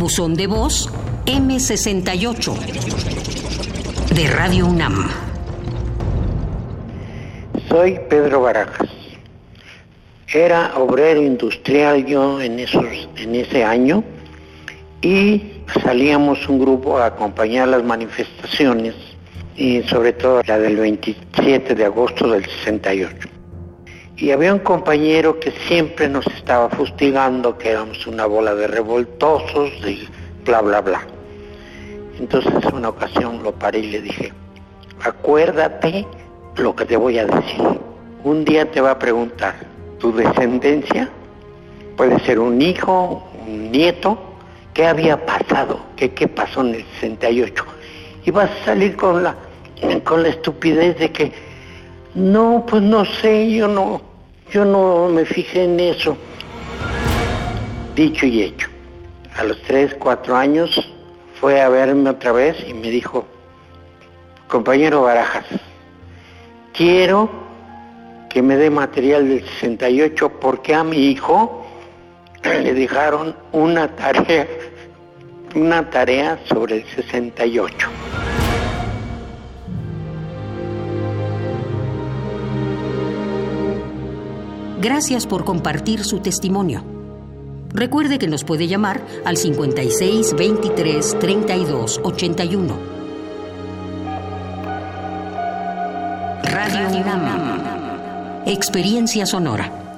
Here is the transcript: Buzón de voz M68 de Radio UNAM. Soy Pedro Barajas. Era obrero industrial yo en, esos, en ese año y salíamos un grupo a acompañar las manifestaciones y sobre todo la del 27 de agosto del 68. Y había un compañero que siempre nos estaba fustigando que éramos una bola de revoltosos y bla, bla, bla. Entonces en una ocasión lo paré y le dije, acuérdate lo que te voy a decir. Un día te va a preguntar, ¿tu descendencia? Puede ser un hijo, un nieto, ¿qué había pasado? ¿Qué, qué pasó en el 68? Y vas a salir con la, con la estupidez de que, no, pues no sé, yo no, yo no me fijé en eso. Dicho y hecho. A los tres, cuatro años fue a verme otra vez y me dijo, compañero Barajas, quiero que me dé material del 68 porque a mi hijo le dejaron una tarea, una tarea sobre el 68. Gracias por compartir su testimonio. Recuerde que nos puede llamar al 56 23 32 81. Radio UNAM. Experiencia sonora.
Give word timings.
Buzón 0.00 0.34
de 0.34 0.46
voz 0.46 0.88
M68 1.26 2.54
de 4.14 4.28
Radio 4.28 4.66
UNAM. 4.66 5.10
Soy 7.68 8.00
Pedro 8.08 8.40
Barajas. 8.40 8.88
Era 10.32 10.72
obrero 10.78 11.20
industrial 11.20 12.06
yo 12.06 12.40
en, 12.40 12.60
esos, 12.60 12.86
en 13.16 13.34
ese 13.34 13.62
año 13.62 14.02
y 15.02 15.42
salíamos 15.84 16.48
un 16.48 16.60
grupo 16.60 16.96
a 16.96 17.04
acompañar 17.04 17.68
las 17.68 17.84
manifestaciones 17.84 18.94
y 19.54 19.82
sobre 19.82 20.14
todo 20.14 20.40
la 20.46 20.58
del 20.58 20.76
27 20.76 21.74
de 21.74 21.84
agosto 21.84 22.30
del 22.30 22.46
68. 22.46 23.29
Y 24.16 24.30
había 24.30 24.52
un 24.52 24.60
compañero 24.60 25.40
que 25.40 25.52
siempre 25.66 26.08
nos 26.08 26.26
estaba 26.26 26.68
fustigando 26.70 27.56
que 27.56 27.70
éramos 27.70 28.06
una 28.06 28.26
bola 28.26 28.54
de 28.54 28.66
revoltosos 28.66 29.70
y 29.86 30.06
bla, 30.44 30.60
bla, 30.60 30.80
bla. 30.80 31.06
Entonces 32.18 32.52
en 32.64 32.74
una 32.74 32.90
ocasión 32.90 33.42
lo 33.42 33.52
paré 33.52 33.78
y 33.78 33.90
le 33.90 34.02
dije, 34.02 34.32
acuérdate 35.02 36.06
lo 36.56 36.76
que 36.76 36.84
te 36.84 36.96
voy 36.96 37.18
a 37.18 37.26
decir. 37.26 37.62
Un 38.24 38.44
día 38.44 38.70
te 38.70 38.80
va 38.80 38.92
a 38.92 38.98
preguntar, 38.98 39.54
¿tu 39.98 40.12
descendencia? 40.12 41.08
Puede 41.96 42.18
ser 42.20 42.38
un 42.38 42.60
hijo, 42.60 43.26
un 43.46 43.72
nieto, 43.72 44.18
¿qué 44.74 44.86
había 44.86 45.24
pasado? 45.24 45.80
¿Qué, 45.96 46.12
qué 46.12 46.28
pasó 46.28 46.60
en 46.60 46.74
el 46.74 46.84
68? 47.00 47.64
Y 48.26 48.30
vas 48.30 48.50
a 48.50 48.64
salir 48.66 48.96
con 48.96 49.22
la, 49.22 49.34
con 50.04 50.22
la 50.22 50.28
estupidez 50.28 50.98
de 50.98 51.10
que, 51.10 51.32
no, 52.14 52.64
pues 52.68 52.82
no 52.82 53.04
sé, 53.04 53.50
yo 53.50 53.68
no, 53.68 54.00
yo 54.50 54.64
no 54.64 55.08
me 55.08 55.24
fijé 55.24 55.64
en 55.64 55.78
eso. 55.78 56.16
Dicho 57.94 58.26
y 58.26 58.42
hecho. 58.42 58.68
A 59.36 59.44
los 59.44 59.60
tres, 59.62 59.94
cuatro 59.98 60.36
años 60.36 60.90
fue 61.40 61.60
a 61.60 61.68
verme 61.68 62.10
otra 62.10 62.32
vez 62.32 62.56
y 62.68 62.74
me 62.74 62.90
dijo, 62.90 63.24
compañero 64.48 65.02
Barajas, 65.02 65.46
quiero 66.72 67.30
que 68.28 68.42
me 68.42 68.56
dé 68.56 68.70
material 68.70 69.28
del 69.28 69.44
68 69.44 70.40
porque 70.40 70.74
a 70.74 70.84
mi 70.84 71.10
hijo 71.10 71.64
le 72.44 72.74
dejaron 72.74 73.36
una 73.52 73.88
tarea, 73.96 74.46
una 75.54 75.88
tarea 75.90 76.38
sobre 76.48 76.78
el 76.78 76.84
68. 76.86 77.88
Gracias 84.80 85.26
por 85.26 85.44
compartir 85.44 86.04
su 86.04 86.20
testimonio. 86.20 86.82
Recuerde 87.68 88.18
que 88.18 88.26
nos 88.28 88.44
puede 88.44 88.66
llamar 88.66 89.04
al 89.26 89.36
56 89.36 90.34
23 90.34 91.18
32 91.18 92.00
81. 92.02 92.78
Radio 96.44 96.88
UNAM. 96.98 98.42
Experiencia 98.46 99.26
sonora. 99.26 99.89